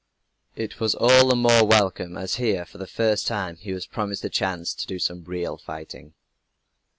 It 0.55 0.79
was 0.79 0.95
all 0.95 1.27
the 1.27 1.35
more 1.35 1.63
welcome 1.63 2.17
as 2.17 2.37
here, 2.37 2.65
for 2.65 2.79
the 2.79 2.87
first 2.87 3.27
time, 3.27 3.57
he 3.57 3.71
was 3.71 3.85
promised 3.85 4.25
a 4.25 4.29
chance 4.31 4.73
to 4.73 4.87
do 4.87 4.97
some 4.97 5.23
real 5.25 5.57
fighting. 5.57 6.15